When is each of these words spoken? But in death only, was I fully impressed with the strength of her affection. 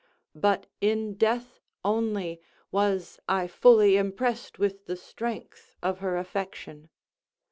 But 0.33 0.65
in 0.81 1.13
death 1.13 1.59
only, 1.85 2.41
was 2.71 3.19
I 3.29 3.45
fully 3.45 3.97
impressed 3.97 4.57
with 4.57 4.87
the 4.87 4.95
strength 4.97 5.75
of 5.83 5.99
her 5.99 6.17
affection. 6.17 6.89